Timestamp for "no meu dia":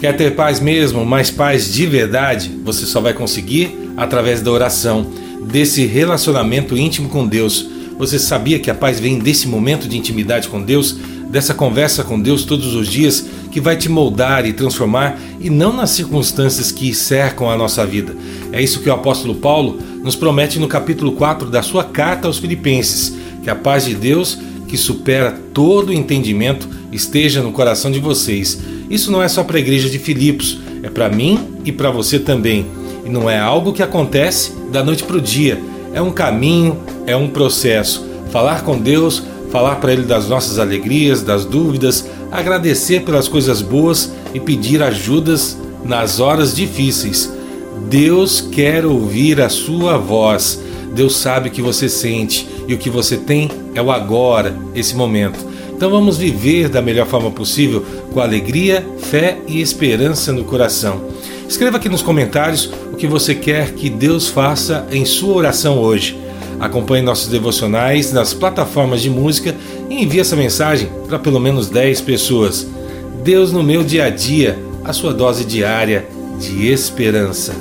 73.52-74.06